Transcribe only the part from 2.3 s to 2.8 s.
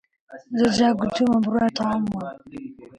بوو